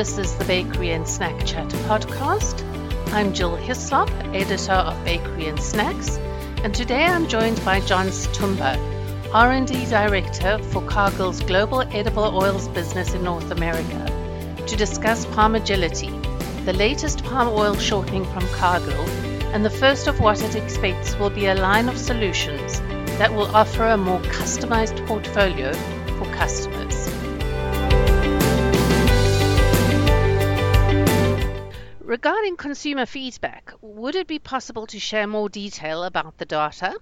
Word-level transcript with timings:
This 0.00 0.16
is 0.16 0.34
the 0.36 0.46
Bakery 0.46 0.92
and 0.92 1.06
Snack 1.06 1.44
Chat 1.44 1.68
podcast. 1.84 2.64
I'm 3.12 3.34
Jill 3.34 3.54
Hislop, 3.56 4.08
editor 4.34 4.72
of 4.72 5.04
Bakery 5.04 5.44
and 5.48 5.60
Snacks, 5.60 6.16
and 6.64 6.74
today 6.74 7.04
I'm 7.04 7.28
joined 7.28 7.62
by 7.66 7.80
John 7.80 8.10
Stumba, 8.10 8.78
R&D 9.34 9.84
director 9.90 10.56
for 10.70 10.80
Cargill's 10.84 11.42
global 11.42 11.82
edible 11.94 12.34
oils 12.34 12.66
business 12.68 13.12
in 13.12 13.22
North 13.24 13.50
America, 13.50 14.64
to 14.66 14.74
discuss 14.74 15.26
Palm 15.34 15.54
Agility, 15.54 16.18
the 16.64 16.72
latest 16.72 17.22
palm 17.22 17.48
oil 17.48 17.74
shortening 17.74 18.24
from 18.24 18.48
Cargill, 18.54 19.06
and 19.52 19.62
the 19.62 19.68
first 19.68 20.06
of 20.06 20.18
what 20.18 20.42
it 20.42 20.56
expects 20.56 21.14
will 21.16 21.28
be 21.28 21.44
a 21.44 21.54
line 21.54 21.90
of 21.90 21.98
solutions 21.98 22.80
that 23.18 23.34
will 23.34 23.54
offer 23.54 23.84
a 23.84 23.98
more 23.98 24.20
customized 24.20 25.06
portfolio 25.06 25.74
for 26.16 26.24
customers. 26.32 26.89
Regarding 32.10 32.56
consumer 32.56 33.06
feedback, 33.06 33.72
would 33.80 34.16
it 34.16 34.26
be 34.26 34.40
possible 34.40 34.84
to 34.84 34.98
share 34.98 35.28
more 35.28 35.48
detail 35.48 36.02
about 36.02 36.38
the 36.38 36.44
data? 36.44 36.98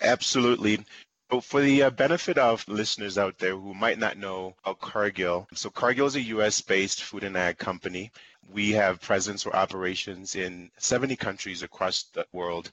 Absolutely. 0.00 0.86
So 1.30 1.42
for 1.42 1.60
the 1.60 1.82
uh, 1.82 1.90
benefit 1.90 2.38
of 2.38 2.66
listeners 2.66 3.18
out 3.18 3.36
there 3.36 3.54
who 3.54 3.74
might 3.74 3.98
not 3.98 4.16
know 4.16 4.56
about 4.64 4.80
Cargill, 4.80 5.46
so 5.52 5.68
Cargill 5.68 6.06
is 6.06 6.16
a 6.16 6.22
US-based 6.22 7.02
food 7.02 7.24
and 7.24 7.36
ag 7.36 7.58
company. 7.58 8.10
We 8.50 8.70
have 8.70 9.02
presence 9.02 9.44
or 9.44 9.54
operations 9.54 10.34
in 10.34 10.70
70 10.78 11.16
countries 11.16 11.62
across 11.62 12.04
the 12.14 12.26
world, 12.32 12.72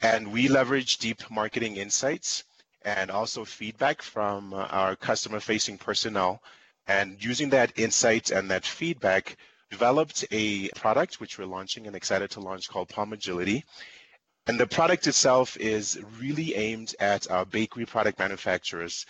and 0.00 0.32
we 0.32 0.48
leverage 0.48 0.98
deep 0.98 1.22
marketing 1.30 1.76
insights 1.76 2.42
and 2.84 3.12
also 3.12 3.44
feedback 3.44 4.02
from 4.02 4.52
uh, 4.52 4.66
our 4.72 4.96
customer-facing 4.96 5.78
personnel. 5.78 6.42
And 6.88 7.22
using 7.22 7.50
that 7.50 7.78
insight 7.78 8.32
and 8.32 8.50
that 8.50 8.66
feedback, 8.66 9.36
developed 9.72 10.22
a 10.30 10.68
product 10.76 11.18
which 11.18 11.38
we're 11.38 11.46
launching 11.46 11.86
and 11.86 11.96
excited 11.96 12.30
to 12.30 12.40
launch 12.40 12.68
called 12.68 12.90
Palm 12.90 13.14
Agility. 13.14 13.64
And 14.46 14.60
the 14.60 14.66
product 14.66 15.06
itself 15.06 15.56
is 15.56 15.98
really 16.20 16.54
aimed 16.54 16.94
at 17.00 17.30
our 17.30 17.46
bakery 17.46 17.86
product 17.86 18.18
manufacturers. 18.18 19.06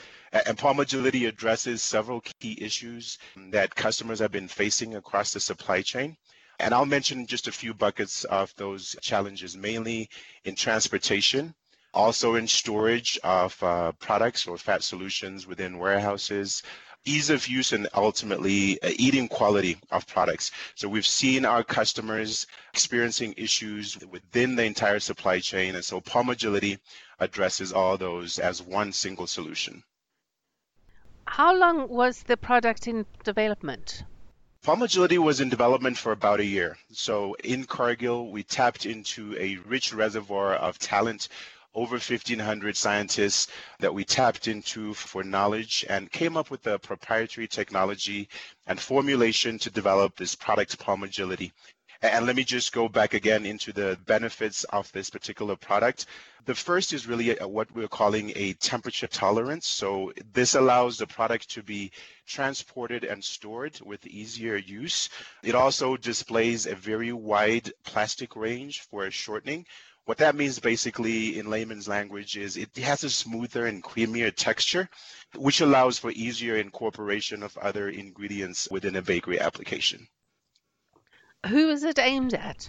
And 0.47 0.57
Palm 0.57 0.79
Agility 0.79 1.27
addresses 1.27 1.83
several 1.83 2.21
key 2.39 2.57
issues 2.61 3.19
that 3.51 3.75
customers 3.75 4.21
have 4.21 4.31
been 4.31 4.47
facing 4.47 4.95
across 4.95 5.33
the 5.33 5.41
supply 5.41 5.83
chain. 5.83 6.17
And 6.61 6.73
I'll 6.73 6.87
mention 6.87 7.27
just 7.27 7.49
a 7.49 7.53
few 7.53 7.75
buckets 7.75 8.23
of 8.25 8.55
those 8.57 8.95
challenges, 9.01 9.57
mainly 9.57 10.11
in 10.45 10.55
transportation, 10.55 11.55
also 11.93 12.37
in 12.37 12.47
storage 12.47 13.19
of 13.25 13.61
uh, 13.65 13.91
products 13.99 14.47
or 14.47 14.57
fat 14.59 14.85
solutions 14.85 15.45
within 15.45 15.79
warehouses, 15.79 16.63
ease 17.05 17.31
of 17.31 17.48
use 17.48 17.72
and 17.72 17.89
ultimately 17.95 18.81
uh, 18.83 18.91
eating 18.97 19.28
quality 19.28 19.77
of 19.91 20.06
products. 20.06 20.50
So 20.75 20.89
we've 20.89 21.06
seen 21.06 21.45
our 21.45 21.64
customers 21.64 22.47
experiencing 22.72 23.34
issues 23.36 23.98
within 24.06 24.56
the 24.56 24.64
entire 24.64 25.00
supply 25.00 25.41
chain. 25.41 25.75
And 25.75 25.84
so 25.84 26.00
Palm 26.00 26.28
Agility 26.28 26.78
addresses 27.19 27.73
all 27.73 27.97
those 27.97 28.39
as 28.39 28.62
one 28.62 28.92
single 28.92 29.27
solution. 29.27 29.83
How 31.27 31.56
long 31.56 31.89
was 31.89 32.23
the 32.25 32.36
product 32.36 32.86
in 32.86 33.06
development? 33.25 34.05
Palm 34.62 34.83
Agility 34.83 35.19
was 35.19 35.41
in 35.41 35.48
development 35.48 35.98
for 35.98 36.12
about 36.12 36.39
a 36.39 36.45
year. 36.45 36.77
So 36.92 37.34
in 37.42 37.64
Cargill, 37.64 38.30
we 38.30 38.45
tapped 38.45 38.86
into 38.86 39.36
a 39.36 39.56
rich 39.67 39.92
reservoir 39.92 40.55
of 40.55 40.78
talent 40.78 41.29
over 41.75 41.95
1,500 41.95 42.77
scientists 42.77 43.49
that 43.81 43.95
we 43.95 44.05
tapped 44.05 44.49
into 44.49 44.93
for 44.95 45.23
knowledge 45.23 45.85
and 45.89 46.13
came 46.13 46.37
up 46.37 46.51
with 46.51 46.67
a 46.67 46.79
proprietary 46.79 47.49
technology 47.49 48.29
and 48.67 48.79
formulation 48.79 49.59
to 49.59 49.71
develop 49.71 50.17
this 50.17 50.35
product, 50.35 50.79
Palm 50.79 51.03
Agility. 51.03 51.53
And 52.05 52.27
let 52.27 52.35
me 52.35 52.43
just 52.43 52.73
go 52.73 52.89
back 52.89 53.15
again 53.15 53.47
into 53.47 53.73
the 53.73 53.97
benefits 54.07 54.65
of 54.65 54.91
this 54.91 55.09
particular 55.09 55.55
product. 55.55 56.07
The 56.47 56.55
first 56.55 56.93
is 56.93 57.07
really 57.07 57.37
what 57.37 57.73
we're 57.73 57.87
calling 57.87 58.33
a 58.35 58.55
temperature 58.55 59.07
tolerance. 59.07 59.69
So 59.69 60.13
this 60.33 60.57
allows 60.57 60.99
the 60.99 61.07
product 61.07 61.49
to 61.51 61.63
be 61.63 61.93
transported 62.27 63.05
and 63.05 63.23
stored 63.23 63.79
with 63.83 64.05
easier 64.05 64.57
use. 64.57 65.11
It 65.45 65.55
also 65.55 65.97
displays 65.97 66.67
a 66.67 66.75
very 66.75 67.13
wide 67.13 67.73
plastic 67.85 68.35
range 68.35 68.81
for 68.91 69.09
shortening, 69.13 69.65
what 70.05 70.18
that 70.18 70.35
means 70.35 70.58
basically 70.58 71.39
in 71.39 71.48
layman's 71.48 71.89
language 71.89 72.36
is 72.36 72.57
it 72.57 72.77
has 72.77 73.05
a 73.05 73.11
smoother 73.11 73.67
and 73.67 73.83
creamier 73.83 74.35
texture, 74.35 74.89
which 75.36 75.61
allows 75.61 75.98
for 75.98 76.11
easier 76.11 76.57
incorporation 76.57 77.42
of 77.42 77.57
other 77.58 77.89
ingredients 77.89 78.68
within 78.70 78.96
a 78.96 79.02
bakery 79.02 79.39
application. 79.39 80.07
Who 81.46 81.70
is 81.70 81.85
it 81.85 81.98
aimed 81.98 82.35
at? 82.35 82.68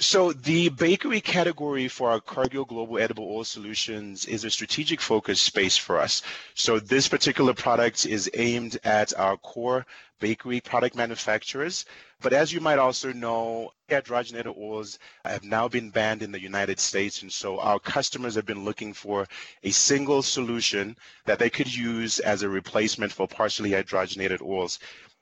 So 0.00 0.32
the 0.32 0.68
bakery 0.68 1.20
category 1.20 1.88
for 1.88 2.10
our 2.12 2.20
Cargill 2.20 2.64
Global 2.64 2.98
Edible 2.98 3.24
Oil 3.32 3.42
Solutions 3.42 4.26
is 4.26 4.44
a 4.44 4.50
strategic 4.50 5.00
focus 5.00 5.40
space 5.40 5.76
for 5.76 5.98
us. 5.98 6.22
So 6.54 6.78
this 6.78 7.08
particular 7.08 7.52
product 7.52 8.06
is 8.06 8.30
aimed 8.34 8.78
at 8.84 9.12
our 9.18 9.36
core 9.38 9.86
bakery 10.20 10.60
product 10.60 10.94
manufacturers. 10.94 11.84
But 12.20 12.32
as 12.32 12.52
you 12.52 12.60
might 12.60 12.78
also 12.78 13.12
know, 13.12 13.72
hydrogenated 13.90 14.56
oils 14.56 15.00
have 15.24 15.42
now 15.42 15.66
been 15.66 15.90
banned 15.90 16.22
in 16.22 16.30
the 16.30 16.40
United 16.40 16.78
States. 16.78 17.22
And 17.22 17.32
so 17.32 17.58
our 17.58 17.80
customers 17.80 18.36
have 18.36 18.46
been 18.46 18.64
looking 18.64 18.92
for 18.92 19.26
a 19.64 19.70
single 19.70 20.22
solution 20.22 20.96
that 21.24 21.40
they 21.40 21.50
could 21.50 21.72
use 21.74 22.20
as 22.20 22.42
a 22.42 22.48
replacement 22.48 23.12
for 23.12 23.26
partially 23.26 23.70
hydrogenated 23.70 24.42
oils. 24.42 24.78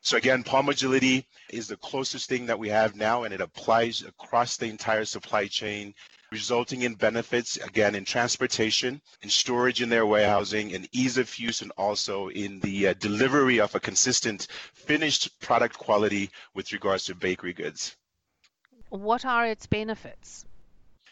So 0.07 0.17
again, 0.17 0.45
Palm 0.45 0.69
Agility 0.69 1.27
is 1.51 1.67
the 1.67 1.77
closest 1.79 2.29
thing 2.29 2.47
that 2.47 2.61
we 2.61 2.69
have 2.69 2.95
now, 2.95 3.25
and 3.25 3.35
it 3.35 3.41
applies 3.41 4.03
across 4.03 4.57
the 4.57 4.67
entire 4.67 5.05
supply 5.05 5.49
chain, 5.49 5.95
resulting 6.31 6.83
in 6.83 6.95
benefits, 6.95 7.57
again, 7.57 7.97
in 7.97 8.05
transportation, 8.05 9.03
in 9.23 9.31
storage 9.31 9.83
in 9.83 9.89
their 9.89 10.07
warehousing, 10.07 10.71
in 10.71 10.87
ease 10.93 11.19
of 11.19 11.37
use, 11.41 11.61
and 11.61 11.73
also 11.77 12.29
in 12.29 12.61
the 12.61 12.87
uh, 12.87 12.95
delivery 13.01 13.59
of 13.59 13.75
a 13.75 13.81
consistent 13.81 14.47
finished 14.75 15.41
product 15.41 15.77
quality 15.77 16.31
with 16.55 16.71
regards 16.71 17.07
to 17.07 17.17
bakery 17.17 17.53
goods. 17.53 17.97
What 18.91 19.25
are 19.25 19.45
its 19.45 19.67
benefits? 19.67 20.45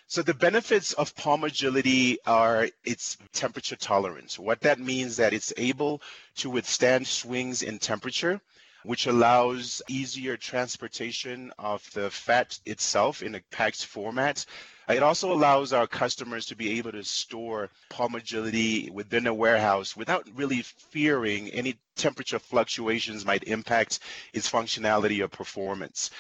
So 0.07 0.23
the 0.23 0.35
benefits 0.35 0.93
of 0.93 1.17
palm 1.17 1.43
agility 1.43 2.19
are 2.27 2.69
its 2.85 3.19
temperature 3.33 3.75
tolerance. 3.75 4.39
What 4.39 4.61
that 4.61 4.79
means 4.79 5.13
is 5.13 5.17
that 5.17 5.33
it's 5.33 5.53
able 5.57 6.01
to 6.37 6.49
withstand 6.49 7.09
swings 7.09 7.65
in 7.65 7.81
temperature 7.81 8.41
which 8.85 9.07
allows 9.07 9.83
easier 9.89 10.37
transportation 10.37 11.53
of 11.59 11.91
the 11.93 12.11
fat 12.11 12.59
itself 12.67 13.23
in 13.23 13.35
a 13.35 13.41
packed 13.51 13.85
format. 13.85 14.45
It 14.89 15.03
also 15.03 15.33
allows 15.33 15.73
our 15.73 15.87
customers 15.87 16.45
to 16.47 16.57
be 16.57 16.79
able 16.79 16.93
to 16.93 17.03
store 17.03 17.71
Palm 17.89 18.15
Agility 18.15 18.91
within 18.91 19.27
a 19.27 19.33
warehouse 19.33 19.97
without 19.97 20.29
really 20.35 20.61
fearing 20.63 21.49
any 21.49 21.79
temperature 21.97 22.39
fluctuations 22.39 23.25
might 23.25 23.45
impact 23.45 24.01
its 24.35 24.51
functionality 24.51 25.25
or 25.25 25.29
performance. 25.29 26.11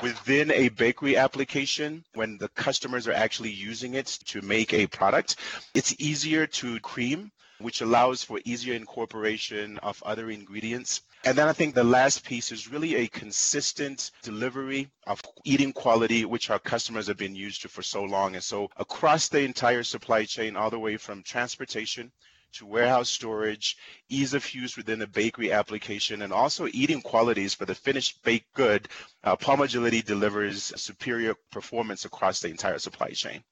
Within 0.00 0.52
a 0.52 0.68
bakery 0.68 1.16
application, 1.16 2.04
when 2.14 2.38
the 2.38 2.48
customers 2.50 3.08
are 3.08 3.12
actually 3.12 3.50
using 3.50 3.94
it 3.94 4.06
to 4.26 4.40
make 4.42 4.72
a 4.72 4.86
product, 4.86 5.36
it's 5.74 5.96
easier 5.98 6.46
to 6.46 6.78
cream 6.80 7.32
which 7.62 7.80
allows 7.80 8.22
for 8.24 8.40
easier 8.44 8.74
incorporation 8.74 9.78
of 9.78 10.02
other 10.04 10.30
ingredients. 10.30 11.02
And 11.24 11.38
then 11.38 11.46
I 11.46 11.52
think 11.52 11.74
the 11.74 11.84
last 11.84 12.24
piece 12.24 12.50
is 12.50 12.68
really 12.68 12.96
a 12.96 13.06
consistent 13.06 14.10
delivery 14.22 14.90
of 15.06 15.22
eating 15.44 15.72
quality, 15.72 16.24
which 16.24 16.50
our 16.50 16.58
customers 16.58 17.06
have 17.06 17.16
been 17.16 17.36
used 17.36 17.62
to 17.62 17.68
for 17.68 17.82
so 17.82 18.02
long. 18.02 18.34
And 18.34 18.42
so 18.42 18.68
across 18.76 19.28
the 19.28 19.40
entire 19.40 19.84
supply 19.84 20.24
chain, 20.24 20.56
all 20.56 20.68
the 20.68 20.80
way 20.80 20.96
from 20.96 21.22
transportation 21.22 22.10
to 22.54 22.66
warehouse 22.66 23.08
storage, 23.08 23.76
ease 24.08 24.34
of 24.34 24.52
use 24.52 24.76
within 24.76 24.98
the 24.98 25.06
bakery 25.06 25.52
application, 25.52 26.22
and 26.22 26.32
also 26.32 26.66
eating 26.72 27.00
qualities 27.00 27.54
for 27.54 27.66
the 27.66 27.74
finished 27.74 28.20
baked 28.24 28.52
good, 28.54 28.88
uh, 29.22 29.36
Palm 29.36 29.60
Agility 29.60 30.02
delivers 30.02 30.72
superior 30.74 31.34
performance 31.52 32.04
across 32.04 32.40
the 32.40 32.48
entire 32.48 32.80
supply 32.80 33.10
chain. 33.10 33.44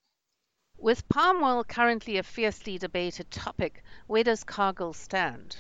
With 0.77 1.09
palm 1.09 1.43
oil 1.43 1.63
currently 1.63 2.17
a 2.17 2.25
fiercely 2.25 2.79
debated 2.79 3.31
topic, 3.31 3.85
where 4.09 4.25
does 4.25 4.43
Cargill 4.43 4.93
stand? 4.93 5.57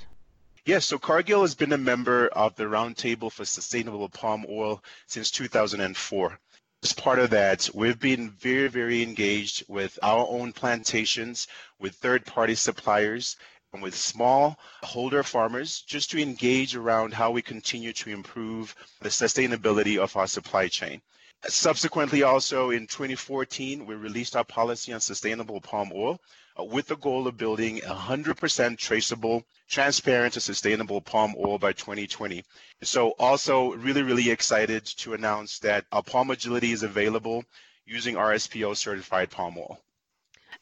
Yes, 0.66 0.84
so 0.84 0.98
Cargill 0.98 1.40
has 1.40 1.54
been 1.54 1.72
a 1.72 1.78
member 1.78 2.28
of 2.28 2.54
the 2.54 2.64
Roundtable 2.64 3.32
for 3.32 3.46
Sustainable 3.46 4.10
Palm 4.10 4.44
Oil 4.46 4.84
since 5.06 5.30
2004. 5.30 6.38
As 6.82 6.92
part 6.92 7.18
of 7.18 7.30
that, 7.30 7.70
we've 7.72 7.98
been 7.98 8.30
very, 8.32 8.68
very 8.68 9.02
engaged 9.02 9.64
with 9.68 9.98
our 10.02 10.26
own 10.28 10.52
plantations, 10.52 11.48
with 11.78 11.94
third 11.94 12.26
party 12.26 12.54
suppliers, 12.54 13.36
and 13.72 13.82
with 13.82 13.96
small 13.96 14.58
holder 14.82 15.22
farmers 15.22 15.80
just 15.80 16.10
to 16.10 16.20
engage 16.20 16.76
around 16.76 17.14
how 17.14 17.30
we 17.30 17.40
continue 17.40 17.94
to 17.94 18.10
improve 18.10 18.74
the 19.00 19.08
sustainability 19.08 19.96
of 19.96 20.14
our 20.14 20.26
supply 20.26 20.68
chain. 20.68 21.00
Subsequently, 21.48 22.22
also 22.22 22.70
in 22.70 22.86
2014, 22.86 23.86
we 23.86 23.94
released 23.94 24.36
our 24.36 24.44
policy 24.44 24.92
on 24.92 25.00
sustainable 25.00 25.60
palm 25.60 25.90
oil, 25.94 26.20
uh, 26.58 26.64
with 26.64 26.86
the 26.86 26.96
goal 26.96 27.26
of 27.26 27.38
building 27.38 27.78
100% 27.78 28.76
traceable, 28.76 29.44
transparent, 29.68 30.36
and 30.36 30.42
sustainable 30.42 31.00
palm 31.00 31.34
oil 31.38 31.58
by 31.58 31.72
2020. 31.72 32.44
So, 32.82 33.10
also 33.18 33.72
really, 33.72 34.02
really 34.02 34.30
excited 34.30 34.84
to 34.98 35.14
announce 35.14 35.60
that 35.60 35.86
our 35.92 36.02
Palm 36.02 36.30
Agility 36.30 36.72
is 36.72 36.82
available 36.82 37.44
using 37.86 38.16
RSPO 38.16 38.76
certified 38.76 39.30
palm 39.30 39.56
oil. 39.56 39.80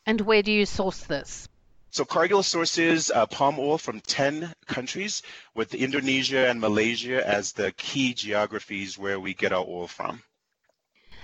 And 0.07 0.21
where 0.21 0.43
do 0.43 0.53
you 0.53 0.65
source 0.65 1.01
this? 1.03 1.49
So 1.91 2.05
Cargill 2.05 2.43
sources 2.43 3.11
uh, 3.11 3.27
palm 3.27 3.59
oil 3.59 3.79
from 3.79 4.01
10 4.01 4.53
countries, 4.67 5.23
with 5.55 5.75
Indonesia 5.75 6.49
and 6.49 6.61
Malaysia 6.61 7.27
as 7.27 7.53
the 7.53 7.73
key 7.73 8.15
geographies 8.15 8.97
where 8.97 9.19
we 9.19 9.35
get 9.35 9.53
our 9.53 9.65
oil 9.67 9.89
from. 9.89 10.23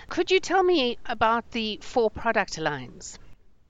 Could 0.09 0.31
you 0.31 0.41
tell 0.41 0.63
me 0.63 0.99
about 1.07 1.51
the 1.53 1.79
four 1.83 2.11
product 2.11 2.59
lines? 2.59 3.19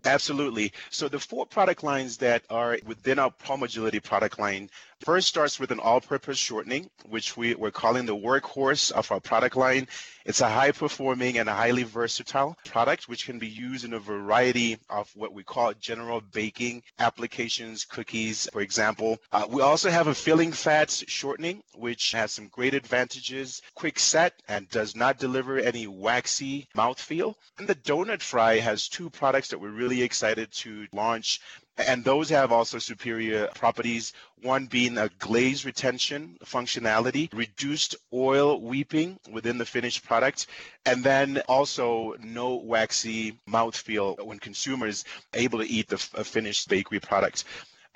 Absolutely. 0.04 0.72
So 0.90 1.08
the 1.08 1.18
four 1.18 1.46
product 1.46 1.82
lines 1.82 2.18
that 2.18 2.44
are 2.50 2.78
within 2.84 3.18
our 3.18 3.30
Palm 3.30 3.62
Agility 3.62 4.00
product 4.00 4.38
line 4.38 4.68
first 5.04 5.28
starts 5.28 5.60
with 5.60 5.70
an 5.70 5.78
all-purpose 5.80 6.38
shortening, 6.38 6.88
which 7.06 7.36
we, 7.36 7.54
we're 7.54 7.70
calling 7.70 8.06
the 8.06 8.16
workhorse 8.16 8.90
of 8.92 9.12
our 9.12 9.20
product 9.20 9.54
line. 9.54 9.86
It's 10.24 10.40
a 10.40 10.48
high-performing 10.48 11.36
and 11.36 11.48
a 11.48 11.54
highly 11.54 11.82
versatile 11.82 12.56
product, 12.64 13.06
which 13.06 13.26
can 13.26 13.38
be 13.38 13.46
used 13.46 13.84
in 13.84 13.92
a 13.92 13.98
variety 13.98 14.78
of 14.88 15.10
what 15.14 15.34
we 15.34 15.44
call 15.44 15.74
general 15.74 16.22
baking 16.32 16.82
applications, 16.98 17.84
cookies, 17.84 18.48
for 18.50 18.62
example. 18.62 19.18
Uh, 19.30 19.44
we 19.50 19.60
also 19.60 19.90
have 19.90 20.06
a 20.06 20.14
filling 20.14 20.52
fats 20.52 21.04
shortening, 21.06 21.62
which 21.74 22.12
has 22.12 22.32
some 22.32 22.48
great 22.48 22.72
advantages, 22.72 23.60
quick 23.74 23.98
set, 23.98 24.32
and 24.48 24.70
does 24.70 24.96
not 24.96 25.18
deliver 25.18 25.58
any 25.58 25.86
waxy 25.86 26.66
mouthfeel. 26.74 27.34
And 27.58 27.68
the 27.68 27.74
donut 27.74 28.22
fry 28.22 28.58
has 28.58 28.88
two 28.88 29.10
products 29.10 29.48
that 29.48 29.60
we're 29.60 29.68
really 29.68 30.02
excited 30.02 30.50
to 30.52 30.86
launch 30.94 31.40
and 31.78 32.04
those 32.04 32.28
have 32.30 32.52
also 32.52 32.78
superior 32.78 33.48
properties, 33.54 34.12
one 34.42 34.66
being 34.66 34.96
a 34.98 35.08
glaze 35.18 35.64
retention 35.64 36.36
functionality, 36.44 37.28
reduced 37.34 37.96
oil 38.12 38.60
weeping 38.60 39.18
within 39.30 39.58
the 39.58 39.66
finished 39.66 40.04
product, 40.04 40.46
and 40.86 41.02
then 41.02 41.38
also 41.48 42.14
no 42.22 42.54
waxy 42.54 43.38
mouthfeel 43.48 44.24
when 44.24 44.38
consumers 44.38 45.04
able 45.32 45.58
to 45.58 45.68
eat 45.68 45.88
the 45.88 45.98
finished 45.98 46.68
bakery 46.68 47.00
product. 47.00 47.44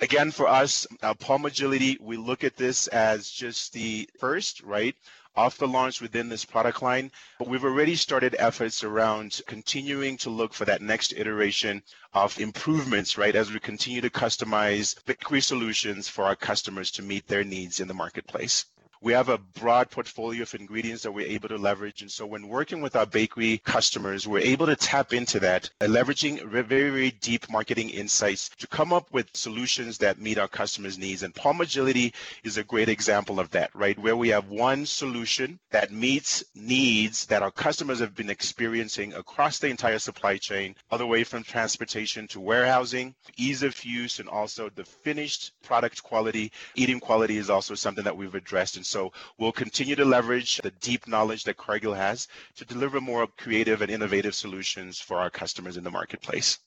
Again, 0.01 0.31
for 0.31 0.47
us, 0.47 0.87
uh, 1.01 1.13
Palm 1.13 1.45
Agility, 1.45 1.97
we 1.99 2.15
look 2.15 2.45
at 2.45 2.55
this 2.55 2.87
as 2.87 3.29
just 3.29 3.73
the 3.73 4.09
first, 4.17 4.61
right? 4.63 4.95
off 5.35 5.57
the 5.57 5.67
launch 5.67 6.01
within 6.01 6.27
this 6.27 6.43
product 6.43 6.81
line, 6.81 7.09
but 7.37 7.47
we've 7.47 7.63
already 7.63 7.95
started 7.95 8.35
efforts 8.39 8.83
around 8.83 9.39
continuing 9.47 10.17
to 10.17 10.29
look 10.29 10.53
for 10.53 10.65
that 10.65 10.81
next 10.81 11.13
iteration 11.15 11.81
of 12.13 12.37
improvements, 12.39 13.17
right, 13.17 13.35
as 13.35 13.51
we 13.51 13.59
continue 13.59 14.01
to 14.01 14.09
customize 14.09 14.95
bakery 15.05 15.39
solutions 15.39 16.09
for 16.09 16.25
our 16.25 16.35
customers 16.35 16.91
to 16.91 17.03
meet 17.03 17.25
their 17.27 17.43
needs 17.45 17.79
in 17.79 17.87
the 17.87 17.93
marketplace 17.93 18.65
we 19.01 19.13
have 19.13 19.29
a 19.29 19.37
broad 19.37 19.89
portfolio 19.89 20.41
of 20.41 20.53
ingredients 20.53 21.03
that 21.03 21.11
we're 21.11 21.25
able 21.25 21.47
to 21.47 21.57
leverage. 21.57 22.01
And 22.01 22.11
so 22.11 22.25
when 22.25 22.49
working 22.49 22.81
with 22.81 22.95
our 22.97 23.05
bakery 23.05 23.59
customers, 23.63 24.27
we're 24.27 24.39
able 24.39 24.65
to 24.65 24.75
tap 24.75 25.13
into 25.13 25.39
that, 25.39 25.69
uh, 25.79 25.85
leveraging 25.85 26.43
very, 26.49 26.89
very 26.89 27.11
deep 27.11 27.49
marketing 27.49 27.89
insights 27.89 28.49
to 28.49 28.67
come 28.67 28.91
up 28.91 29.11
with 29.11 29.29
solutions 29.33 29.97
that 29.99 30.19
meet 30.19 30.37
our 30.37 30.49
customers' 30.49 30.97
needs. 30.97 31.23
And 31.23 31.33
Palm 31.33 31.61
Agility 31.61 32.13
is 32.43 32.57
a 32.57 32.63
great 32.63 32.89
example 32.89 33.39
of 33.39 33.49
that, 33.51 33.73
right? 33.73 33.97
Where 33.97 34.17
we 34.17 34.29
have 34.29 34.49
one 34.49 34.85
solution 34.85 35.59
that 35.71 35.93
meets 35.93 36.43
needs 36.53 37.25
that 37.27 37.41
our 37.41 37.51
customers 37.51 37.99
have 37.99 38.15
been 38.15 38.29
experiencing 38.29 39.13
across 39.13 39.59
the 39.59 39.67
entire 39.67 39.99
supply 39.99 40.37
chain, 40.37 40.75
all 40.91 40.97
the 40.97 41.07
way 41.07 41.23
from 41.23 41.43
transportation 41.43 42.27
to 42.27 42.39
warehousing, 42.41 43.15
ease 43.37 43.63
of 43.63 43.83
use, 43.85 44.19
and 44.19 44.27
also 44.27 44.69
the 44.75 44.83
finished 44.83 45.53
product 45.63 46.03
quality. 46.03 46.51
Eating 46.75 46.99
quality 46.99 47.37
is 47.37 47.49
also 47.49 47.75
something 47.75 48.03
that 48.03 48.17
we've 48.17 48.35
addressed. 48.35 48.75
And 48.75 48.85
so 48.89 49.11
we'll 49.37 49.51
continue 49.51 49.95
to 49.95 50.05
leverage 50.05 50.57
the 50.57 50.71
deep 50.71 51.07
knowledge 51.07 51.43
that 51.43 51.57
Cargill 51.57 51.93
has 51.93 52.27
to 52.55 52.65
deliver 52.65 52.99
more 52.99 53.27
creative 53.37 53.81
and 53.81 53.91
innovative 53.91 54.35
solutions 54.35 54.99
for 54.99 55.17
our 55.17 55.29
customers 55.29 55.77
in 55.77 55.83
the 55.83 55.91
marketplace. 55.91 56.59